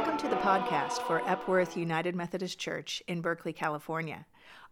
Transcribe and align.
Welcome 0.00 0.16
to 0.16 0.28
the 0.28 0.36
podcast 0.36 1.02
for 1.02 1.20
Epworth 1.28 1.76
United 1.76 2.16
Methodist 2.16 2.58
Church 2.58 3.02
in 3.06 3.20
Berkeley, 3.20 3.52
California. 3.52 4.24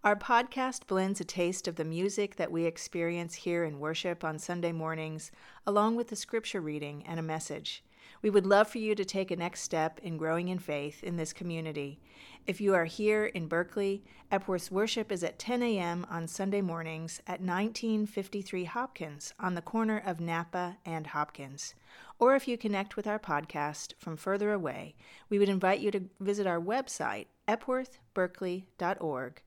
Our 0.03 0.17
podcast 0.17 0.87
blends 0.87 1.21
a 1.21 1.25
taste 1.25 1.69
of 1.69 1.77
the 1.77 1.85
music 1.85 2.37
that 2.37 2.51
we 2.51 2.65
experience 2.65 3.35
here 3.35 3.63
in 3.65 3.79
worship 3.79 4.25
on 4.25 4.39
Sunday 4.39 4.73
mornings, 4.73 5.31
along 5.67 5.97
with 5.97 6.09
the 6.09 6.17
scripture 6.17 6.63
reading 6.63 7.05
and 7.07 7.21
a 7.21 7.23
message. 7.23 7.85
We 8.23 8.31
would 8.31 8.47
love 8.47 8.69
for 8.69 8.79
you 8.79 8.95
to 8.95 9.05
take 9.05 9.31
a 9.31 9.37
next 9.37 9.61
step 9.61 10.01
in 10.03 10.17
growing 10.17 10.49
in 10.49 10.59
faith 10.59 11.05
in 11.05 11.19
this 11.19 11.35
community. 11.35 12.01
If 12.47 12.59
you 12.63 12.75
are 12.75 12.87
here 12.87 13.27
in 13.27 13.49
Berkeley, 13.49 14.03
Epworth's 14.33 14.71
worship 14.71 15.13
is 15.13 15.23
at 15.23 15.39
10 15.39 15.63
a.m. 15.63 16.07
on 16.09 16.27
Sunday 16.27 16.63
mornings 16.63 17.21
at 17.27 17.43
1953 17.43 18.65
Hopkins 18.65 19.35
on 19.39 19.55
the 19.55 19.61
corner 19.61 20.03
of 20.07 20.21
Napa 20.21 20.79
and 20.87 21.09
Hopkins. 21.09 21.75
Or 22.19 22.35
if 22.35 22.49
you 22.49 22.59
connect 22.59 22.97
with 22.97 23.07
our 23.07 23.19
podcast 23.19 23.93
from 23.99 24.17
further 24.17 24.53
away, 24.53 24.97
we 25.29 25.39
would 25.39 25.49
invite 25.49 25.81
you 25.81 25.91
to 25.93 26.09
visit 26.21 26.47
our 26.47 26.61
website, 26.61 27.27
epworthberkeley.org. 27.47 29.43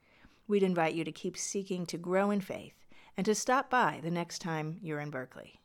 We'd 0.48 0.63
invite 0.63 0.93
you 0.93 1.03
to 1.03 1.12
keep 1.12 1.38
seeking 1.38 1.85
to 1.88 1.98
grow 1.98 2.31
in 2.31 2.41
faith 2.41 2.85
and 3.17 3.26
to 3.26 3.35
stop 3.35 3.70
by 3.70 3.99
the 4.03 4.12
next 4.12 4.39
time 4.39 4.77
you're 4.81 4.99
in 4.99 5.09
Berkeley. 5.09 5.59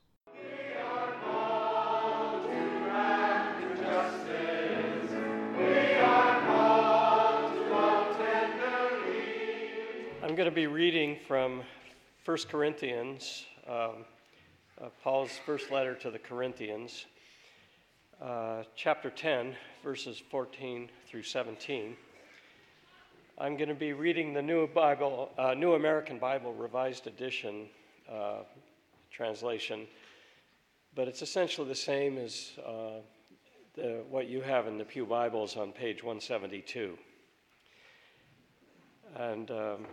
I'm 10.23 10.35
going 10.35 10.49
to 10.49 10.51
be 10.55 10.67
reading 10.67 11.17
from 11.25 11.63
1 12.25 12.37
Corinthians, 12.49 13.45
um, 13.65 14.03
uh, 14.81 14.89
Paul's 15.03 15.31
first 15.45 15.71
letter 15.71 15.95
to 15.95 16.11
the 16.11 16.19
Corinthians, 16.19 17.05
uh, 18.21 18.63
chapter 18.75 19.09
10, 19.09 19.55
verses 19.83 20.21
14 20.29 20.89
through 21.07 21.23
17. 21.23 21.95
I'm 23.39 23.57
going 23.57 23.69
to 23.69 23.75
be 23.75 23.93
reading 23.93 24.33
the 24.33 24.41
New 24.41 24.67
Bible, 24.67 25.31
uh, 25.37 25.53
New 25.53 25.73
American 25.73 26.19
Bible 26.19 26.53
Revised 26.53 27.07
Edition 27.07 27.67
uh, 28.11 28.43
translation, 29.11 29.87
but 30.95 31.07
it's 31.07 31.21
essentially 31.21 31.67
the 31.67 31.75
same 31.75 32.17
as 32.17 32.51
uh, 32.65 33.01
the, 33.75 34.03
what 34.09 34.27
you 34.27 34.41
have 34.41 34.67
in 34.67 34.77
the 34.77 34.85
Pew 34.85 35.05
Bibles 35.05 35.55
on 35.55 35.71
page 35.71 36.03
172. 36.03 36.97
And 39.15 39.49
um, 39.49 39.87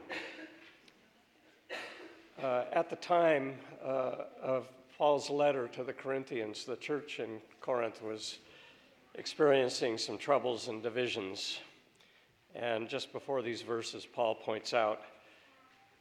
uh, 2.43 2.65
at 2.73 2.91
the 2.91 2.97
time 2.97 3.55
uh, 3.85 4.13
of 4.43 4.67
Paul's 4.99 5.31
letter 5.31 5.69
to 5.69 5.85
the 5.85 5.93
Corinthians, 5.93 6.65
the 6.65 6.77
church 6.77 7.21
in 7.21 7.41
Corinth 7.61 8.03
was 8.03 8.39
experiencing 9.15 9.99
some 9.99 10.19
troubles 10.19 10.69
and 10.69 10.83
divisions. 10.83 11.59
And 12.55 12.89
just 12.89 13.13
before 13.13 13.43
these 13.43 13.63
verses, 13.63 14.07
Paul 14.07 14.35
points 14.35 14.75
out 14.75 15.03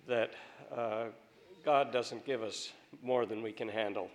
that 0.08 0.34
uh, 0.76 1.06
God 1.66 1.92
doesn't 1.92 2.26
give 2.26 2.44
us 2.44 2.72
more 3.02 3.26
than 3.26 3.42
we 3.42 3.52
can 3.52 3.68
handle. 3.68 4.10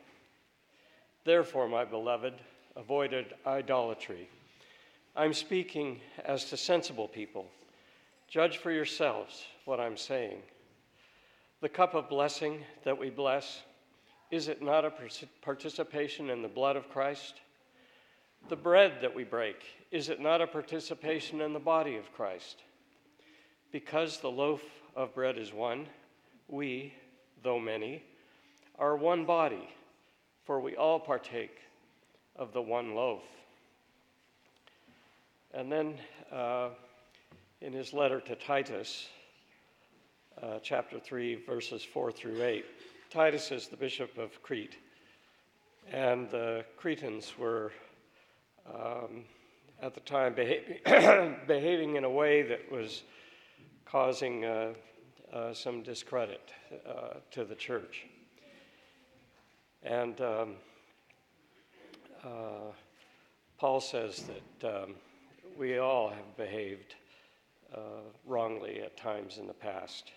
Therefore, 1.24 1.69
my 1.69 1.84
beloved, 1.84 2.34
avoid 2.77 3.34
idolatry. 3.46 4.28
I'm 5.17 5.33
speaking 5.33 6.01
as 6.24 6.45
to 6.46 6.57
sensible 6.57 7.08
people. 7.08 7.46
Judge 8.28 8.58
for 8.58 8.70
yourselves 8.70 9.45
what 9.64 9.80
I'm 9.80 9.96
saying. 9.96 10.39
The 11.61 11.69
cup 11.69 11.95
of 11.95 12.08
blessing 12.08 12.64
that 12.85 12.98
we 12.98 13.11
bless, 13.11 13.63
is 14.30 14.46
it 14.46 14.63
not 14.63 14.85
a 14.85 14.92
participation 15.42 16.30
in 16.30 16.41
the 16.41 16.48
blood 16.48 16.77
of 16.77 16.89
Christ? 16.89 17.41
The 18.48 18.55
bread 18.55 18.98
that 19.01 19.13
we 19.13 19.24
break, 19.24 19.57
is 19.91 20.08
it 20.08 20.20
not 20.20 20.41
a 20.41 20.46
participation 20.46 21.41
in 21.41 21.52
the 21.52 21.58
body 21.58 21.96
of 21.96 22.13
Christ? 22.13 22.63
Because 23.73 24.20
the 24.20 24.30
loaf 24.30 24.63
of 24.95 25.14
bread 25.14 25.36
is 25.36 25.52
one, 25.52 25.89
we, 26.46 26.95
though 27.42 27.58
many, 27.58 28.05
are 28.79 28.96
one 28.96 29.25
body, 29.25 29.69
for 30.45 30.61
we 30.61 30.77
all 30.77 31.01
partake 31.01 31.58
of 32.36 32.52
the 32.52 32.63
one 32.63 32.95
loaf. 32.95 33.25
And 35.52 35.73
then 35.73 35.95
uh, 36.30 36.69
in 37.61 37.73
his 37.73 37.92
letter 37.92 38.20
to 38.20 38.36
Titus, 38.36 39.08
uh, 40.43 40.59
chapter 40.63 40.99
3, 40.99 41.37
verses 41.47 41.83
4 41.83 42.13
through 42.13 42.43
8. 42.43 42.65
Titus 43.11 43.51
is 43.51 43.69
the 43.69 43.77
bishop 43.77 44.17
of 44.19 44.43
Crete, 44.43 44.77
and 45.91 46.31
the 46.31 46.65
Cretans 46.77 47.33
were 47.39 47.73
um, 48.73 49.25
at 49.83 49.95
the 49.95 50.01
time 50.01 50.35
behaving, 50.35 50.79
behaving 51.47 51.97
in 51.97 52.05
a 52.05 52.11
way 52.11 52.43
that 52.43 52.71
was 52.71 53.03
causing 53.85 54.45
uh, 54.45 54.73
uh, 55.33 55.53
some 55.55 55.83
discredit 55.83 56.51
uh, 56.87 57.15
to 57.31 57.45
the 57.45 57.55
church. 57.55 58.07
And 59.83 60.20
um, 60.20 60.55
uh, 62.25 62.73
Paul 63.59 63.81
says 63.81 64.25
that 64.61 64.83
um, 64.83 64.95
we 65.57 65.79
all 65.79 66.11
have 66.11 66.37
behaved 66.37 66.95
uh, 67.75 67.79
wrongly 68.27 68.81
at 68.81 68.97
times 68.97 69.39
in 69.39 69.47
the 69.47 69.55
past. 69.55 70.13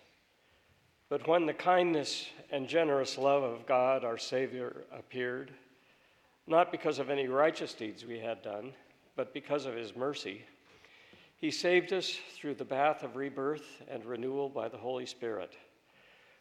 But 1.12 1.28
when 1.28 1.46
the 1.46 1.54
kindness 1.54 2.30
and 2.52 2.70
generous 2.70 3.18
love 3.18 3.44
of 3.44 3.66
God, 3.66 4.06
our 4.06 4.18
Savior, 4.18 4.86
appeared, 4.98 5.52
not 6.48 6.72
because 6.72 7.00
of 7.00 7.10
any 7.10 7.28
righteous 7.28 7.74
deeds 7.74 8.06
we 8.06 8.18
had 8.18 8.42
done, 8.42 8.72
but 9.18 9.34
because 9.34 9.66
of 9.66 9.76
His 9.76 9.94
mercy, 9.94 10.42
He 11.36 11.52
saved 11.52 11.92
us 11.92 12.18
through 12.38 12.54
the 12.54 12.64
bath 12.64 13.04
of 13.04 13.18
rebirth 13.18 13.82
and 13.90 14.06
renewal 14.06 14.48
by 14.48 14.70
the 14.70 14.78
Holy 14.78 15.06
Spirit, 15.06 15.52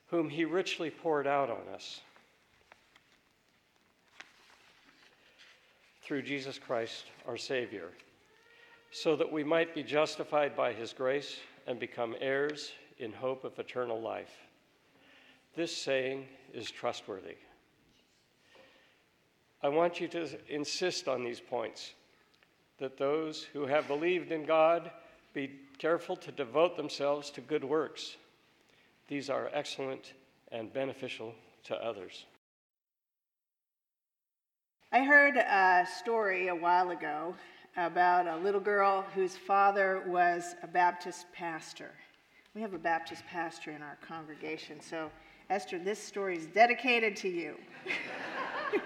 whom 0.06 0.28
He 0.28 0.44
richly 0.44 0.88
poured 0.88 1.26
out 1.26 1.50
on 1.50 1.74
us. 1.74 2.00
Through 6.04 6.22
Jesus 6.22 6.60
Christ, 6.60 7.06
our 7.26 7.36
Savior, 7.36 7.88
so 8.92 9.16
that 9.16 9.32
we 9.32 9.42
might 9.42 9.74
be 9.74 9.82
justified 9.82 10.54
by 10.54 10.72
His 10.72 10.92
grace 10.92 11.38
and 11.66 11.80
become 11.80 12.14
heirs 12.20 12.70
in 12.98 13.12
hope 13.12 13.42
of 13.42 13.58
eternal 13.58 14.00
life. 14.00 14.30
This 15.56 15.76
saying 15.76 16.26
is 16.54 16.70
trustworthy. 16.70 17.36
I 19.62 19.68
want 19.68 20.00
you 20.00 20.08
to 20.08 20.28
insist 20.48 21.08
on 21.08 21.22
these 21.22 21.40
points 21.40 21.92
that 22.78 22.96
those 22.96 23.42
who 23.42 23.66
have 23.66 23.86
believed 23.88 24.32
in 24.32 24.44
God 24.44 24.90
be 25.34 25.50
careful 25.78 26.16
to 26.16 26.32
devote 26.32 26.76
themselves 26.76 27.30
to 27.30 27.40
good 27.40 27.64
works. 27.64 28.16
These 29.08 29.28
are 29.28 29.50
excellent 29.52 30.14
and 30.50 30.72
beneficial 30.72 31.34
to 31.64 31.76
others. 31.76 32.24
I 34.92 35.04
heard 35.04 35.36
a 35.36 35.86
story 35.98 36.48
a 36.48 36.54
while 36.54 36.90
ago 36.90 37.34
about 37.76 38.26
a 38.26 38.36
little 38.38 38.60
girl 38.60 39.04
whose 39.14 39.36
father 39.36 40.02
was 40.06 40.56
a 40.62 40.66
Baptist 40.66 41.26
pastor. 41.32 41.90
We 42.54 42.60
have 42.62 42.74
a 42.74 42.78
Baptist 42.78 43.24
pastor 43.26 43.70
in 43.70 43.82
our 43.82 43.98
congregation, 44.06 44.80
so 44.80 45.10
Esther, 45.50 45.80
this 45.80 45.98
story 45.98 46.36
is 46.36 46.46
dedicated 46.46 47.16
to 47.16 47.28
you. 47.28 47.56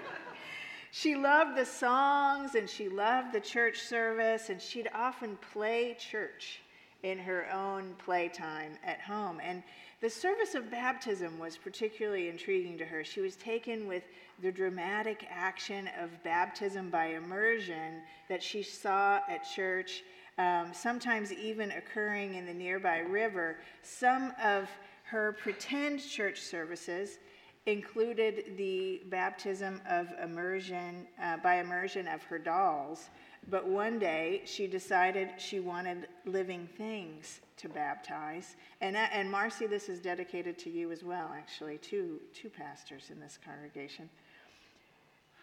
she 0.91 1.15
loved 1.15 1.55
the 1.55 1.65
songs 1.65 2.55
and 2.55 2.67
she 2.67 2.89
loved 2.89 3.31
the 3.31 3.39
church 3.39 3.81
service, 3.81 4.49
and 4.49 4.59
she'd 4.59 4.89
often 4.95 5.37
play 5.53 5.95
church 5.99 6.61
in 7.03 7.19
her 7.19 7.47
own 7.53 7.93
playtime 8.03 8.79
at 8.83 8.99
home. 8.99 9.39
And 9.43 9.61
the 10.01 10.09
service 10.09 10.55
of 10.55 10.71
baptism 10.71 11.37
was 11.37 11.55
particularly 11.55 12.29
intriguing 12.29 12.79
to 12.79 12.85
her. 12.85 13.03
She 13.03 13.21
was 13.21 13.35
taken 13.35 13.87
with 13.87 14.03
the 14.41 14.51
dramatic 14.51 15.27
action 15.29 15.87
of 16.01 16.23
baptism 16.23 16.89
by 16.89 17.09
immersion 17.09 18.01
that 18.27 18.41
she 18.41 18.63
saw 18.63 19.19
at 19.29 19.43
church, 19.43 20.03
um, 20.39 20.73
sometimes 20.73 21.31
even 21.31 21.69
occurring 21.73 22.33
in 22.33 22.47
the 22.47 22.53
nearby 22.53 22.97
river. 22.99 23.57
Some 23.83 24.33
of 24.43 24.67
her 25.05 25.33
pretend 25.33 26.01
church 26.01 26.41
services 26.41 27.19
included 27.67 28.57
the 28.57 29.01
baptism 29.09 29.81
of 29.89 30.07
immersion 30.23 31.07
uh, 31.21 31.37
by 31.37 31.59
immersion 31.59 32.07
of 32.07 32.21
her 32.23 32.37
dolls, 32.37 33.09
but 33.49 33.67
one 33.67 33.99
day 33.99 34.41
she 34.45 34.67
decided 34.67 35.29
she 35.37 35.59
wanted 35.59 36.07
living 36.25 36.67
things 36.77 37.41
to 37.57 37.69
baptize. 37.69 38.55
And, 38.81 38.95
uh, 38.95 39.07
and 39.11 39.29
Marcy, 39.29 39.67
this 39.67 39.89
is 39.89 39.99
dedicated 39.99 40.57
to 40.59 40.69
you 40.69 40.91
as 40.91 41.03
well, 41.03 41.31
actually, 41.35 41.77
two, 41.77 42.19
two 42.33 42.49
pastors 42.49 43.09
in 43.11 43.19
this 43.19 43.37
congregation. 43.43 44.09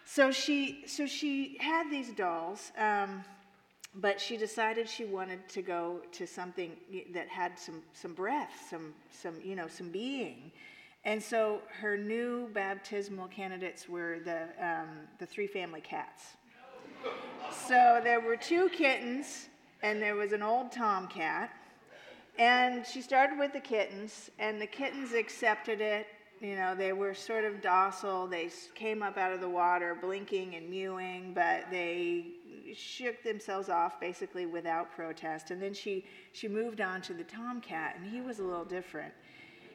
So 0.04 0.30
she, 0.30 0.84
so 0.86 1.06
she 1.06 1.56
had 1.60 1.90
these 1.90 2.10
dolls. 2.10 2.72
Um, 2.76 3.24
but 3.96 4.20
she 4.20 4.36
decided 4.36 4.88
she 4.88 5.04
wanted 5.04 5.46
to 5.50 5.62
go 5.62 6.00
to 6.12 6.26
something 6.26 6.72
that 7.12 7.28
had 7.28 7.58
some, 7.58 7.82
some 7.92 8.14
breath, 8.14 8.66
some, 8.70 8.94
some, 9.10 9.34
you 9.44 9.54
know, 9.54 9.68
some 9.68 9.90
being. 9.90 10.50
And 11.04 11.22
so 11.22 11.60
her 11.80 11.96
new 11.96 12.48
baptismal 12.54 13.28
candidates 13.28 13.88
were 13.88 14.20
the, 14.24 14.44
um, 14.60 14.88
the 15.18 15.26
three 15.26 15.46
family 15.46 15.80
cats. 15.80 16.36
So 17.50 18.00
there 18.02 18.20
were 18.20 18.36
two 18.36 18.68
kittens, 18.70 19.48
and 19.82 20.00
there 20.00 20.14
was 20.14 20.32
an 20.32 20.42
old 20.42 20.70
tomcat. 20.70 21.50
And 22.38 22.86
she 22.86 23.02
started 23.02 23.38
with 23.38 23.52
the 23.52 23.60
kittens, 23.60 24.30
and 24.38 24.60
the 24.60 24.66
kittens 24.66 25.12
accepted 25.12 25.80
it. 25.80 26.06
You 26.40 26.56
know, 26.56 26.74
they 26.74 26.92
were 26.92 27.14
sort 27.14 27.44
of 27.44 27.60
docile. 27.60 28.26
They 28.26 28.50
came 28.74 29.02
up 29.02 29.18
out 29.18 29.32
of 29.32 29.40
the 29.40 29.48
water 29.48 29.96
blinking 30.00 30.54
and 30.54 30.70
mewing, 30.70 31.34
but 31.34 31.70
they 31.70 32.26
shook 32.74 33.22
themselves 33.22 33.68
off 33.68 34.00
basically 34.00 34.46
without 34.46 34.90
protest. 34.92 35.50
And 35.50 35.60
then 35.60 35.74
she, 35.74 36.04
she 36.32 36.48
moved 36.48 36.80
on 36.80 37.02
to 37.02 37.14
the 37.14 37.24
tomcat, 37.24 37.96
and 37.96 38.06
he 38.06 38.20
was 38.20 38.38
a 38.38 38.42
little 38.42 38.64
different. 38.64 39.12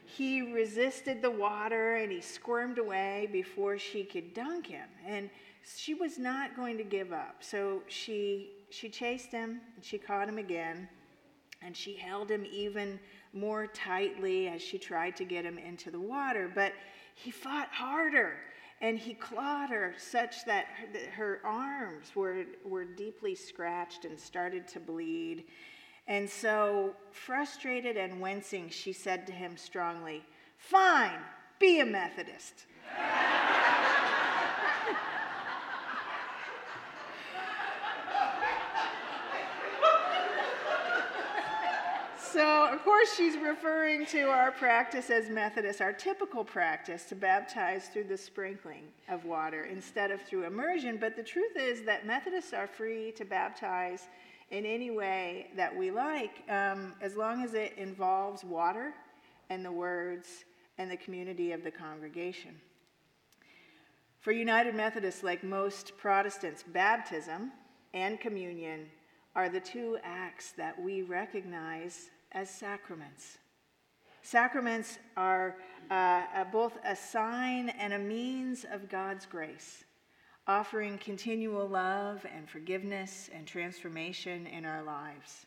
He 0.04 0.40
resisted 0.40 1.20
the 1.20 1.30
water 1.30 1.96
and 1.96 2.10
he 2.10 2.22
squirmed 2.22 2.78
away 2.78 3.28
before 3.30 3.78
she 3.78 4.04
could 4.04 4.32
dunk 4.32 4.66
him. 4.66 4.88
And 5.06 5.28
she 5.76 5.92
was 5.92 6.18
not 6.18 6.56
going 6.56 6.78
to 6.78 6.82
give 6.82 7.12
up. 7.12 7.36
So 7.40 7.82
she, 7.88 8.52
she 8.70 8.88
chased 8.88 9.30
him 9.30 9.60
and 9.76 9.84
she 9.84 9.98
caught 9.98 10.26
him 10.26 10.38
again. 10.38 10.88
And 11.60 11.76
she 11.76 11.94
held 11.94 12.30
him 12.30 12.46
even 12.50 12.98
more 13.34 13.66
tightly 13.66 14.48
as 14.48 14.62
she 14.62 14.78
tried 14.78 15.14
to 15.16 15.24
get 15.24 15.44
him 15.44 15.58
into 15.58 15.90
the 15.90 16.00
water. 16.00 16.50
But 16.54 16.72
he 17.14 17.30
fought 17.30 17.68
harder 17.68 18.38
and 18.80 18.98
he 18.98 19.14
clawed 19.14 19.70
her 19.70 19.94
such 19.98 20.44
that 20.44 20.66
her, 20.66 21.10
her, 21.10 21.40
arms 21.44 22.14
were, 22.14 22.44
were 22.64 22.84
deeply 22.84 23.34
scratched 23.34 24.04
and 24.04 24.18
started 24.18 24.68
to 24.68 24.80
bleed. 24.80 25.44
And 26.06 26.28
so, 26.28 26.94
frustrated 27.10 27.96
and 27.96 28.20
wincing, 28.20 28.68
she 28.68 28.92
said 28.92 29.26
to 29.26 29.32
him 29.32 29.56
strongly, 29.56 30.24
Fine, 30.56 31.20
be 31.58 31.80
a 31.80 31.86
Methodist. 31.86 32.66
So, 42.38 42.68
of 42.72 42.84
course, 42.84 43.12
she's 43.16 43.36
referring 43.36 44.06
to 44.06 44.28
our 44.28 44.52
practice 44.52 45.10
as 45.10 45.28
Methodists, 45.28 45.80
our 45.80 45.92
typical 45.92 46.44
practice 46.44 47.02
to 47.06 47.16
baptize 47.16 47.88
through 47.88 48.04
the 48.04 48.16
sprinkling 48.16 48.84
of 49.08 49.24
water 49.24 49.64
instead 49.64 50.12
of 50.12 50.22
through 50.22 50.44
immersion. 50.44 50.98
But 50.98 51.16
the 51.16 51.22
truth 51.24 51.56
is 51.56 51.82
that 51.82 52.06
Methodists 52.06 52.52
are 52.52 52.68
free 52.68 53.10
to 53.16 53.24
baptize 53.24 54.06
in 54.52 54.64
any 54.64 54.92
way 54.92 55.48
that 55.56 55.76
we 55.76 55.90
like, 55.90 56.48
um, 56.48 56.94
as 57.00 57.16
long 57.16 57.42
as 57.42 57.54
it 57.54 57.72
involves 57.76 58.44
water 58.44 58.94
and 59.50 59.64
the 59.64 59.72
words 59.72 60.44
and 60.78 60.88
the 60.88 60.96
community 60.96 61.50
of 61.50 61.64
the 61.64 61.72
congregation. 61.72 62.54
For 64.20 64.30
United 64.30 64.76
Methodists, 64.76 65.24
like 65.24 65.42
most 65.42 65.98
Protestants, 65.98 66.62
baptism 66.62 67.50
and 67.94 68.20
communion 68.20 68.86
are 69.34 69.48
the 69.48 69.58
two 69.58 69.98
acts 70.04 70.52
that 70.52 70.80
we 70.80 71.02
recognize 71.02 72.10
as 72.32 72.50
sacraments. 72.50 73.38
Sacraments 74.22 74.98
are 75.16 75.56
uh, 75.90 76.44
both 76.52 76.78
a 76.84 76.94
sign 76.94 77.70
and 77.70 77.92
a 77.92 77.98
means 77.98 78.66
of 78.70 78.88
God's 78.88 79.24
grace, 79.26 79.84
offering 80.46 80.98
continual 80.98 81.66
love 81.66 82.26
and 82.34 82.48
forgiveness 82.48 83.30
and 83.32 83.46
transformation 83.46 84.46
in 84.46 84.64
our 84.64 84.82
lives. 84.82 85.46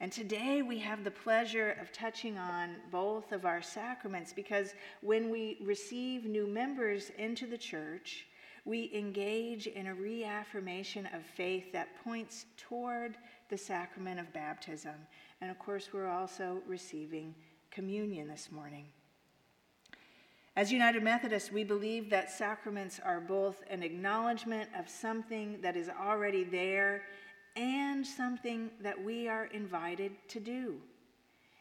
And 0.00 0.12
today 0.12 0.62
we 0.62 0.78
have 0.78 1.02
the 1.02 1.10
pleasure 1.10 1.76
of 1.80 1.90
touching 1.92 2.38
on 2.38 2.76
both 2.92 3.32
of 3.32 3.44
our 3.44 3.60
sacraments 3.60 4.32
because 4.32 4.74
when 5.00 5.28
we 5.28 5.58
receive 5.64 6.24
new 6.24 6.46
members 6.46 7.10
into 7.18 7.46
the 7.46 7.58
church, 7.58 8.26
we 8.64 8.90
engage 8.94 9.66
in 9.66 9.86
a 9.86 9.94
reaffirmation 9.94 11.06
of 11.06 11.22
faith 11.24 11.72
that 11.72 12.04
points 12.04 12.44
toward 12.56 13.16
the 13.48 13.58
sacrament 13.58 14.20
of 14.20 14.32
baptism 14.32 14.94
and 15.40 15.50
of 15.50 15.58
course, 15.58 15.90
we're 15.92 16.08
also 16.08 16.62
receiving 16.66 17.34
communion 17.70 18.28
this 18.28 18.50
morning. 18.50 18.86
As 20.56 20.72
United 20.72 21.04
Methodists, 21.04 21.52
we 21.52 21.62
believe 21.62 22.10
that 22.10 22.30
sacraments 22.30 22.98
are 23.04 23.20
both 23.20 23.62
an 23.70 23.84
acknowledgement 23.84 24.68
of 24.76 24.88
something 24.88 25.60
that 25.62 25.76
is 25.76 25.88
already 25.88 26.42
there 26.42 27.02
and 27.54 28.04
something 28.04 28.70
that 28.80 29.00
we 29.00 29.28
are 29.28 29.46
invited 29.46 30.12
to 30.28 30.40
do. 30.40 30.80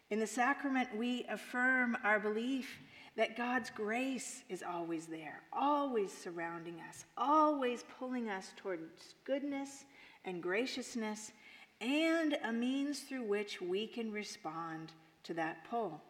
In 0.09 0.19
the 0.19 0.25
sacrament, 0.25 0.89
we 0.95 1.25
affirm 1.29 1.97
our 2.03 2.19
belief 2.19 2.79
that 3.15 3.35
God's 3.35 3.69
grace 3.69 4.43
is 4.47 4.63
always 4.63 5.05
there, 5.05 5.41
always 5.51 6.11
surrounding 6.11 6.81
us, 6.87 7.05
always 7.17 7.83
pulling 7.99 8.29
us 8.29 8.53
towards 8.55 9.15
goodness 9.25 9.85
and 10.23 10.41
graciousness 10.41 11.31
and 11.79 12.37
a 12.43 12.51
means 12.51 13.01
through 13.01 13.23
which 13.23 13.61
we 13.61 13.87
can 13.87 14.11
respond 14.11 14.91
to 15.23 15.33
that 15.35 15.69
pull, 15.69 16.01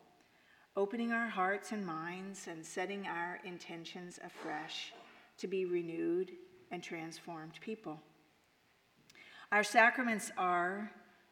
opening 0.75 1.11
our 1.11 1.27
hearts 1.27 1.71
and 1.71 1.85
minds 1.85 2.47
and 2.47 2.65
setting 2.65 3.05
our 3.07 3.39
intentions 3.43 4.19
afresh 4.23 4.93
to 5.37 5.47
be 5.47 5.65
renewed 5.65 6.31
and 6.71 6.81
transformed 6.81 7.59
people. 7.61 7.99
Our 9.51 9.63
sacraments 9.63 10.31
are 10.37 10.91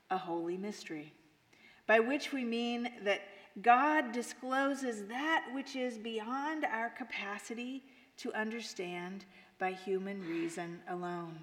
a 0.09 0.17
holy 0.17 0.57
mystery, 0.57 1.13
by 1.87 1.99
which 1.99 2.31
we 2.31 2.43
mean 2.43 2.89
that 3.03 3.21
God 3.61 4.11
discloses 4.11 5.03
that 5.07 5.45
which 5.53 5.75
is 5.75 5.97
beyond 5.97 6.65
our 6.65 6.89
capacity 6.89 7.83
to 8.17 8.33
understand 8.33 9.25
by 9.59 9.71
human 9.71 10.21
reason 10.21 10.81
alone. 10.89 11.39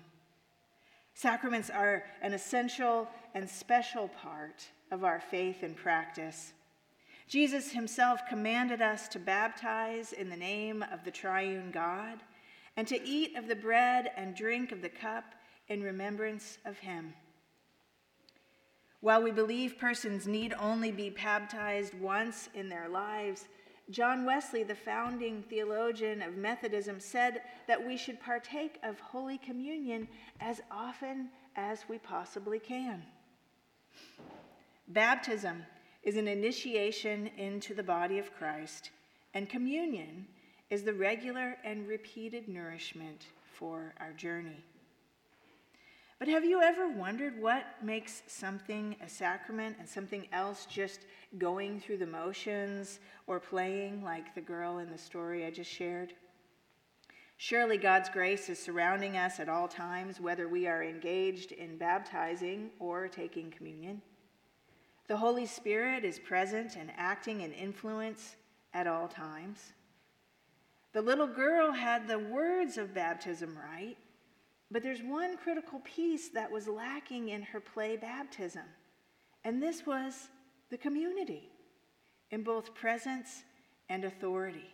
Sacraments 1.14 1.70
are 1.70 2.05
an 2.23 2.32
essential 2.32 3.09
and 3.35 3.49
special 3.49 4.09
part 4.09 4.64
of 4.91 5.05
our 5.05 5.20
faith 5.20 5.62
and 5.62 5.76
practice. 5.76 6.53
Jesus 7.29 7.73
himself 7.73 8.20
commanded 8.29 8.82
us 8.82 9.09
to 9.09 9.19
baptize 9.19 10.12
in 10.12 10.28
the 10.28 10.37
name 10.37 10.85
of 10.92 11.04
the 11.04 11.11
triune 11.11 11.71
God 11.71 12.21
and 12.76 12.87
to 12.88 13.02
eat 13.07 13.37
of 13.37 13.49
the 13.49 13.57
bread 13.57 14.11
and 14.16 14.35
drink 14.35 14.73
of 14.73 14.83
the 14.83 14.88
cup 14.88 15.35
in 15.69 15.83
remembrance 15.83 16.59
of 16.64 16.78
him. 16.78 17.14
While 19.00 19.23
we 19.23 19.31
believe 19.31 19.78
persons 19.78 20.26
need 20.26 20.54
only 20.59 20.92
be 20.92 21.11
baptized 21.11 21.95
once 21.95 22.49
in 22.54 22.69
their 22.69 22.88
lives, 22.88 23.49
John 23.91 24.25
Wesley, 24.25 24.62
the 24.62 24.75
founding 24.75 25.43
theologian 25.43 26.23
of 26.23 26.37
Methodism, 26.37 27.01
said 27.01 27.43
that 27.67 27.85
we 27.87 27.97
should 27.97 28.21
partake 28.21 28.79
of 28.83 28.99
Holy 29.01 29.39
Communion 29.39 30.09
as 30.41 30.61
often 30.71 31.29
as 31.57 31.85
we 31.89 31.99
possibly 31.99 32.59
can. 32.59 33.03
Baptism 34.89 35.65
is 36.03 36.17
an 36.17 36.29
initiation 36.29 37.29
into 37.37 37.75
the 37.75 37.83
body 37.83 38.19
of 38.19 38.35
Christ, 38.35 38.91
and 39.35 39.49
communion 39.49 40.27
is 40.71 40.83
the 40.83 40.95
regular 40.95 41.57
and 41.65 41.87
repeated 41.87 42.49
nourishment 42.49 43.27
for 43.53 43.95
our 44.01 44.12
journey. 44.12 44.65
But 46.23 46.29
have 46.29 46.45
you 46.45 46.62
ever 46.62 46.88
wondered 46.88 47.43
what 47.43 47.64
makes 47.83 48.23
something 48.29 48.95
a 49.05 49.09
sacrament 49.09 49.75
and 49.81 49.88
something 49.88 50.29
else 50.33 50.67
just 50.67 51.00
going 51.37 51.81
through 51.81 51.97
the 51.97 52.07
motions 52.07 53.00
or 53.26 53.41
playing 53.41 54.05
like 54.05 54.33
the 54.33 54.41
girl 54.41 54.79
in 54.79 54.88
the 54.88 54.97
story 54.97 55.45
I 55.45 55.50
just 55.50 55.69
shared? 55.69 56.14
Surely 57.38 57.76
God's 57.76 58.09
grace 58.09 58.49
is 58.49 58.61
surrounding 58.61 59.17
us 59.17 59.41
at 59.41 59.49
all 59.49 59.67
times, 59.67 60.21
whether 60.21 60.47
we 60.47 60.69
are 60.69 60.85
engaged 60.85 61.50
in 61.50 61.76
baptizing 61.76 62.71
or 62.79 63.09
taking 63.09 63.50
communion. 63.50 64.00
The 65.09 65.17
Holy 65.17 65.45
Spirit 65.45 66.05
is 66.05 66.21
present 66.21 66.76
and 66.76 66.93
acting 66.97 67.41
in 67.41 67.52
influence 67.52 68.37
at 68.73 68.87
all 68.87 69.09
times. 69.09 69.73
The 70.93 71.02
little 71.02 71.26
girl 71.26 71.73
had 71.73 72.07
the 72.07 72.21
words 72.21 72.79
of 72.79 72.95
baptism 72.95 73.59
right, 73.59 73.97
but 74.73 74.83
there's 74.83 75.02
one 75.02 75.37
critical 75.37 75.81
piece 75.81 76.31
that 76.31 76.50
was 76.50 76.67
lacking 76.67 77.29
in 77.29 77.43
her 77.43 77.61
play 77.61 77.97
baptism, 77.97 78.64
and 79.45 79.62
this 79.62 79.87
was 79.87 80.29
the 80.71 80.79
community 80.79 81.50
in 82.31 82.43
both 82.43 82.75
presence 82.75 83.45
and 83.91 84.05
authority. 84.05 84.73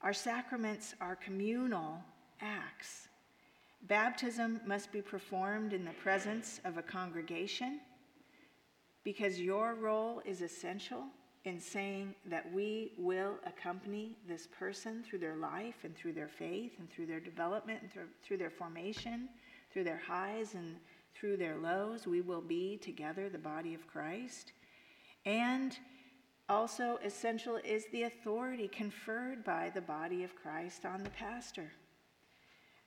Our 0.00 0.14
sacraments 0.14 0.94
are 1.00 1.14
communal 1.14 1.98
acts. 2.40 3.08
Baptism 3.82 4.60
must 4.66 4.90
be 4.90 5.02
performed 5.02 5.74
in 5.74 5.84
the 5.84 5.92
presence 5.92 6.60
of 6.64 6.78
a 6.78 6.82
congregation 6.82 7.80
because 9.04 9.38
your 9.38 9.74
role 9.74 10.22
is 10.24 10.40
essential 10.40 11.04
in 11.46 11.60
saying 11.60 12.12
that 12.26 12.52
we 12.52 12.92
will 12.98 13.36
accompany 13.46 14.16
this 14.28 14.48
person 14.48 15.04
through 15.04 15.20
their 15.20 15.36
life 15.36 15.76
and 15.84 15.96
through 15.96 16.12
their 16.12 16.28
faith 16.28 16.72
and 16.80 16.90
through 16.90 17.06
their 17.06 17.20
development 17.20 17.78
and 17.82 17.92
through, 17.92 18.08
through 18.24 18.36
their 18.36 18.50
formation, 18.50 19.28
through 19.72 19.84
their 19.84 20.02
highs 20.08 20.54
and 20.54 20.74
through 21.14 21.36
their 21.36 21.56
lows. 21.56 22.04
We 22.04 22.20
will 22.20 22.40
be 22.40 22.78
together 22.78 23.28
the 23.28 23.38
body 23.38 23.74
of 23.74 23.86
Christ. 23.86 24.52
And 25.24 25.78
also 26.48 26.98
essential 27.04 27.60
is 27.64 27.86
the 27.92 28.02
authority 28.02 28.66
conferred 28.66 29.44
by 29.44 29.70
the 29.72 29.80
body 29.80 30.24
of 30.24 30.34
Christ 30.34 30.84
on 30.84 31.04
the 31.04 31.10
pastor. 31.10 31.70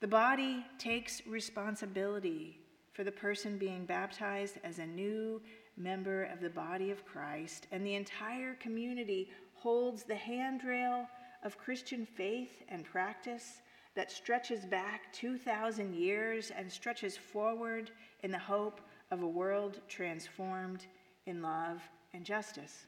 The 0.02 0.08
body 0.08 0.66
takes 0.78 1.26
responsibility 1.26 2.59
for 3.00 3.06
the 3.06 3.12
person 3.14 3.58
being 3.58 3.86
baptized 3.86 4.58
as 4.66 4.78
a 4.78 4.86
new 4.86 5.42
member 5.78 6.26
of 6.26 6.42
the 6.42 6.50
body 6.50 6.92
of 6.92 7.06
Christ, 7.06 7.66
and 7.72 7.86
the 7.86 7.96
entire 7.96 8.56
community 8.56 9.30
holds 9.54 10.04
the 10.04 10.18
handrail 10.18 11.08
of 11.46 11.58
Christian 11.58 12.06
faith 12.06 12.62
and 12.68 12.84
practice 12.84 13.62
that 13.96 14.12
stretches 14.12 14.66
back 14.66 15.14
2,000 15.14 15.96
years 15.96 16.52
and 16.52 16.70
stretches 16.70 17.16
forward 17.16 17.90
in 18.24 18.32
the 18.32 18.38
hope 18.38 18.82
of 19.12 19.24
a 19.24 19.28
world 19.28 19.80
transformed 19.88 20.86
in 21.26 21.42
love 21.42 21.82
and 22.14 22.26
justice. 22.26 22.86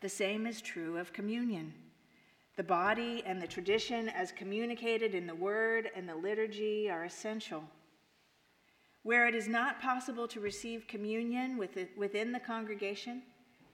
The 0.00 0.08
same 0.08 0.46
is 0.46 0.62
true 0.62 0.96
of 0.96 1.12
communion. 1.12 1.74
The 2.56 2.64
body 2.64 3.22
and 3.26 3.38
the 3.38 3.46
tradition, 3.46 4.08
as 4.08 4.32
communicated 4.32 5.14
in 5.14 5.26
the 5.26 5.34
word 5.34 5.90
and 5.94 6.08
the 6.08 6.16
liturgy, 6.16 6.88
are 6.88 7.04
essential. 7.04 7.62
Where 9.06 9.28
it 9.28 9.36
is 9.36 9.46
not 9.46 9.80
possible 9.80 10.26
to 10.26 10.40
receive 10.40 10.88
communion 10.88 11.58
within 11.58 12.32
the 12.32 12.40
congregation, 12.40 13.22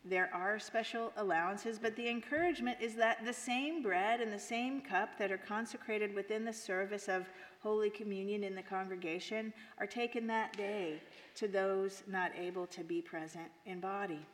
there 0.05 0.29
are 0.35 0.59
special 0.59 1.11
allowances, 1.17 1.79
but 1.79 1.97
the 1.97 2.07
encouragement 2.07 2.77
is 2.83 2.95
that 2.97 3.25
the 3.25 3.33
same 3.33 3.83
bread 3.83 4.21
and 4.21 4.31
the 4.31 4.39
same 4.39 4.83
cup 4.83 5.17
that 5.19 5.33
are 5.33 5.39
consecrated 5.39 6.15
within 6.15 6.45
the 6.45 6.53
service 6.53 7.09
of 7.09 7.31
Holy 7.63 7.89
Communion 7.89 8.45
in 8.45 8.55
the 8.55 8.63
congregation 8.63 9.55
are 9.79 9.87
taken 9.87 10.27
that 10.27 10.55
day 10.55 11.01
to 11.37 11.49
those 11.49 12.03
not 12.07 12.33
able 12.39 12.67
to 12.67 12.85
be 12.85 13.01
present 13.01 13.49
in 13.65 13.81
body. 13.81 14.27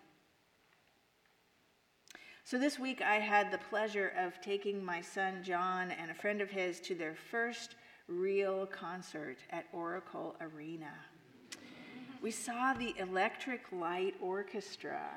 So 2.42 2.58
this 2.58 2.76
week 2.76 3.02
I 3.02 3.20
had 3.20 3.52
the 3.52 3.58
pleasure 3.70 4.14
of 4.18 4.40
taking 4.40 4.84
my 4.84 5.00
son 5.00 5.44
John 5.44 5.92
and 5.92 6.10
a 6.10 6.14
friend 6.14 6.40
of 6.40 6.50
his 6.50 6.80
to 6.80 6.96
their 6.96 7.14
first 7.14 7.76
real 8.08 8.66
concert 8.66 9.38
at 9.50 9.66
Oracle 9.72 10.34
Arena 10.40 10.92
we 12.20 12.30
saw 12.32 12.74
the 12.74 12.94
Electric 12.98 13.62
Light 13.70 14.14
Orchestra, 14.20 15.08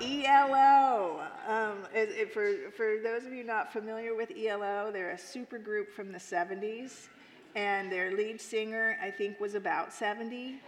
ELO. 0.00 1.20
Um, 1.46 1.84
it, 1.94 2.08
it, 2.10 2.32
for, 2.32 2.70
for 2.74 2.96
those 3.02 3.26
of 3.26 3.32
you 3.32 3.44
not 3.44 3.72
familiar 3.72 4.14
with 4.14 4.32
ELO, 4.34 4.90
they're 4.90 5.10
a 5.10 5.18
super 5.18 5.58
group 5.58 5.92
from 5.92 6.12
the 6.12 6.18
70s, 6.18 7.08
and 7.54 7.92
their 7.92 8.16
lead 8.16 8.40
singer, 8.40 8.96
I 9.02 9.10
think, 9.10 9.38
was 9.38 9.54
about 9.54 9.92
70. 9.92 10.60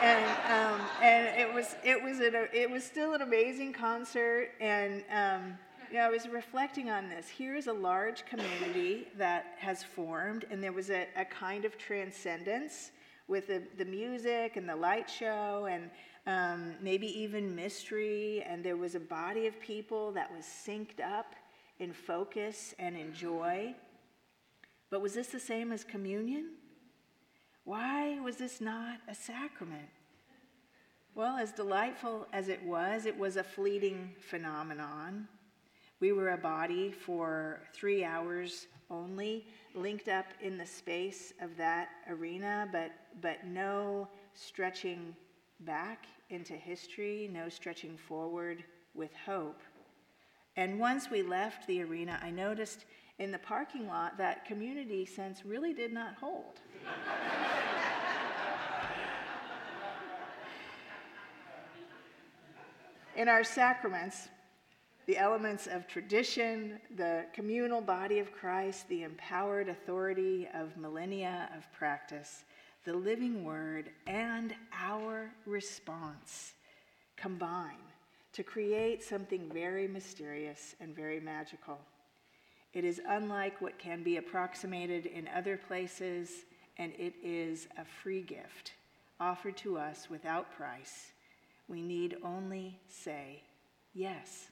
And, 0.00 0.24
um, 0.50 0.80
and 1.00 1.40
it 1.40 1.52
was 1.54 1.76
it 1.84 2.02
was 2.02 2.18
an, 2.18 2.34
it 2.52 2.68
was 2.68 2.82
still 2.82 3.14
an 3.14 3.22
amazing 3.22 3.72
concert 3.72 4.50
and 4.60 5.04
um, 5.12 5.58
you 5.92 5.98
know 5.98 6.04
I 6.06 6.08
was 6.08 6.26
reflecting 6.26 6.88
on 6.88 7.10
this. 7.10 7.28
Here 7.28 7.54
is 7.54 7.66
a 7.66 7.72
large 7.72 8.24
community 8.24 9.08
that 9.18 9.56
has 9.58 9.82
formed, 9.82 10.46
and 10.50 10.64
there 10.64 10.72
was 10.72 10.88
a, 10.88 11.06
a 11.16 11.26
kind 11.26 11.66
of 11.66 11.76
transcendence 11.76 12.92
with 13.28 13.48
the, 13.48 13.62
the 13.76 13.84
music 13.84 14.56
and 14.56 14.66
the 14.66 14.74
light 14.74 15.10
show 15.10 15.68
and 15.70 15.90
um, 16.26 16.76
maybe 16.80 17.06
even 17.20 17.54
mystery. 17.54 18.42
And 18.48 18.64
there 18.64 18.78
was 18.78 18.94
a 18.94 19.00
body 19.00 19.46
of 19.46 19.60
people 19.60 20.12
that 20.12 20.34
was 20.34 20.46
synced 20.46 21.00
up 21.04 21.34
in 21.78 21.92
focus 21.92 22.74
and 22.78 22.96
in 22.96 23.12
joy. 23.12 23.74
But 24.88 25.02
was 25.02 25.12
this 25.12 25.28
the 25.28 25.40
same 25.40 25.72
as 25.72 25.84
communion? 25.84 26.52
Why 27.64 28.18
was 28.18 28.38
this 28.38 28.62
not 28.62 28.96
a 29.08 29.14
sacrament? 29.14 29.90
Well, 31.14 31.36
as 31.36 31.52
delightful 31.52 32.28
as 32.32 32.48
it 32.48 32.62
was, 32.64 33.04
it 33.04 33.18
was 33.18 33.36
a 33.36 33.44
fleeting 33.44 34.14
phenomenon. 34.18 35.28
We 36.02 36.10
were 36.10 36.30
a 36.30 36.36
body 36.36 36.90
for 36.90 37.60
three 37.72 38.02
hours 38.02 38.66
only, 38.90 39.46
linked 39.72 40.08
up 40.08 40.26
in 40.40 40.58
the 40.58 40.66
space 40.66 41.32
of 41.40 41.56
that 41.58 41.90
arena, 42.10 42.68
but, 42.72 42.90
but 43.20 43.46
no 43.46 44.08
stretching 44.34 45.14
back 45.60 46.06
into 46.28 46.54
history, 46.54 47.30
no 47.32 47.48
stretching 47.48 47.96
forward 47.96 48.64
with 48.94 49.12
hope. 49.24 49.60
And 50.56 50.80
once 50.80 51.08
we 51.08 51.22
left 51.22 51.68
the 51.68 51.84
arena, 51.84 52.18
I 52.20 52.32
noticed 52.32 52.84
in 53.20 53.30
the 53.30 53.38
parking 53.38 53.86
lot 53.86 54.18
that 54.18 54.44
community 54.44 55.06
sense 55.06 55.44
really 55.44 55.72
did 55.72 55.92
not 55.92 56.16
hold. 56.16 56.58
in 63.16 63.28
our 63.28 63.44
sacraments, 63.44 64.30
the 65.06 65.18
elements 65.18 65.66
of 65.66 65.86
tradition, 65.86 66.80
the 66.96 67.24
communal 67.32 67.80
body 67.80 68.18
of 68.18 68.32
Christ, 68.32 68.88
the 68.88 69.02
empowered 69.02 69.68
authority 69.68 70.48
of 70.54 70.76
millennia 70.76 71.50
of 71.56 71.70
practice, 71.72 72.44
the 72.84 72.94
living 72.94 73.44
word, 73.44 73.90
and 74.06 74.54
our 74.80 75.30
response 75.46 76.54
combine 77.16 77.76
to 78.32 78.42
create 78.42 79.02
something 79.02 79.50
very 79.52 79.86
mysterious 79.86 80.74
and 80.80 80.94
very 80.94 81.20
magical. 81.20 81.78
It 82.72 82.84
is 82.84 83.00
unlike 83.06 83.60
what 83.60 83.78
can 83.78 84.02
be 84.02 84.16
approximated 84.16 85.06
in 85.06 85.28
other 85.28 85.56
places, 85.56 86.44
and 86.78 86.92
it 86.98 87.14
is 87.22 87.68
a 87.76 87.84
free 87.84 88.22
gift 88.22 88.72
offered 89.20 89.56
to 89.58 89.78
us 89.78 90.08
without 90.10 90.50
price. 90.56 91.12
We 91.68 91.82
need 91.82 92.16
only 92.24 92.80
say 92.88 93.42
yes. 93.94 94.48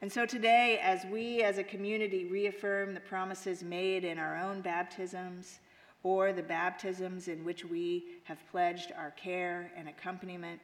And 0.00 0.12
so 0.12 0.24
today, 0.24 0.78
as 0.80 1.04
we 1.06 1.42
as 1.42 1.58
a 1.58 1.64
community 1.64 2.26
reaffirm 2.26 2.94
the 2.94 3.00
promises 3.00 3.64
made 3.64 4.04
in 4.04 4.18
our 4.18 4.36
own 4.36 4.60
baptisms 4.60 5.58
or 6.04 6.32
the 6.32 6.42
baptisms 6.42 7.26
in 7.26 7.44
which 7.44 7.64
we 7.64 8.04
have 8.22 8.38
pledged 8.50 8.92
our 8.96 9.10
care 9.12 9.72
and 9.76 9.88
accompaniment, 9.88 10.60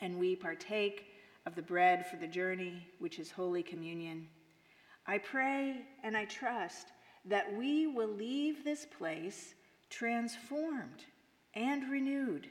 and 0.00 0.18
we 0.18 0.34
partake 0.34 1.08
of 1.44 1.54
the 1.54 1.62
bread 1.62 2.06
for 2.06 2.16
the 2.16 2.26
journey, 2.26 2.86
which 2.98 3.18
is 3.18 3.30
Holy 3.30 3.62
Communion, 3.62 4.26
I 5.06 5.18
pray 5.18 5.82
and 6.02 6.16
I 6.16 6.24
trust 6.24 6.88
that 7.26 7.54
we 7.56 7.86
will 7.86 8.08
leave 8.08 8.64
this 8.64 8.86
place 8.86 9.54
transformed 9.90 11.04
and 11.54 11.90
renewed 11.90 12.48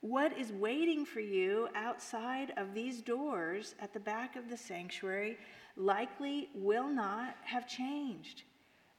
what 0.00 0.36
is 0.38 0.52
waiting 0.52 1.04
for 1.04 1.20
you 1.20 1.68
outside 1.74 2.52
of 2.56 2.72
these 2.72 3.02
doors 3.02 3.74
at 3.80 3.92
the 3.92 4.00
back 4.00 4.36
of 4.36 4.48
the 4.48 4.56
sanctuary 4.56 5.36
likely 5.76 6.48
will 6.54 6.88
not 6.88 7.34
have 7.44 7.66
changed, 7.66 8.44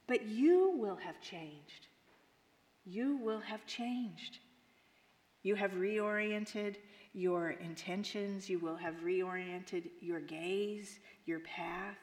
but 0.06 0.26
you 0.26 0.74
will 0.76 0.96
have 0.96 1.20
changed. 1.20 1.86
You 2.84 3.16
will 3.16 3.40
have 3.40 3.64
changed. 3.66 4.38
You 5.42 5.54
have 5.54 5.72
reoriented 5.72 6.76
your 7.14 7.50
intentions, 7.50 8.48
you 8.48 8.58
will 8.58 8.76
have 8.76 8.94
reoriented 9.02 9.90
your 10.00 10.20
gaze, 10.20 11.00
your 11.24 11.40
path. 11.40 11.96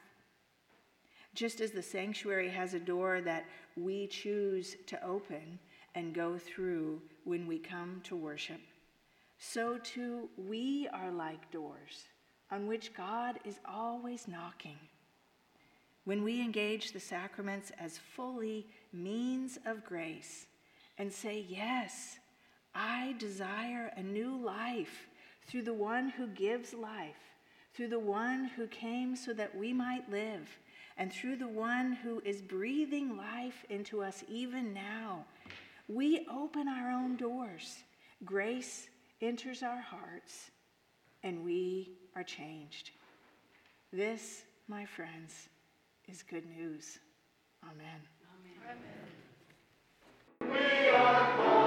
Just 1.34 1.60
as 1.60 1.70
the 1.70 1.82
sanctuary 1.82 2.48
has 2.48 2.74
a 2.74 2.80
door 2.80 3.20
that 3.20 3.44
we 3.76 4.08
choose 4.08 4.76
to 4.86 5.02
open 5.04 5.58
and 5.94 6.14
go 6.14 6.36
through 6.36 7.00
when 7.24 7.46
we 7.46 7.58
come 7.58 8.00
to 8.04 8.16
worship 8.16 8.60
so 9.38 9.78
too 9.78 10.28
we 10.36 10.88
are 10.92 11.10
like 11.10 11.50
doors 11.50 12.08
on 12.50 12.66
which 12.66 12.94
God 12.94 13.38
is 13.44 13.60
always 13.64 14.26
knocking. 14.26 14.78
When 16.04 16.24
we 16.24 16.40
engage 16.40 16.92
the 16.92 17.00
sacraments 17.00 17.70
as 17.78 17.98
fully 17.98 18.66
means 18.92 19.58
of 19.66 19.84
grace 19.84 20.46
and 20.96 21.12
say, 21.12 21.44
Yes, 21.48 22.18
I 22.74 23.14
desire 23.18 23.92
a 23.96 24.02
new 24.02 24.36
life 24.36 25.08
through 25.46 25.62
the 25.62 25.74
one 25.74 26.08
who 26.08 26.26
gives 26.28 26.72
life, 26.72 27.34
through 27.74 27.88
the 27.88 27.98
one 27.98 28.50
who 28.56 28.66
came 28.68 29.16
so 29.16 29.32
that 29.34 29.56
we 29.56 29.72
might 29.72 30.10
live, 30.10 30.48
and 30.96 31.12
through 31.12 31.36
the 31.36 31.48
one 31.48 31.92
who 31.92 32.22
is 32.24 32.40
breathing 32.40 33.16
life 33.16 33.64
into 33.68 34.02
us 34.02 34.24
even 34.28 34.72
now, 34.72 35.24
we 35.88 36.26
open 36.30 36.68
our 36.68 36.90
own 36.90 37.16
doors. 37.16 37.84
Grace 38.24 38.88
enters 39.20 39.62
our 39.62 39.80
hearts 39.80 40.50
and 41.22 41.44
we 41.44 41.92
are 42.14 42.22
changed. 42.22 42.90
This, 43.92 44.44
my 44.68 44.84
friends, 44.84 45.48
is 46.08 46.22
good 46.22 46.46
news. 46.46 46.98
Amen. 47.64 48.00
Amen. 48.40 48.78
Amen. 50.40 50.60
We 50.60 50.88
are 50.90 51.57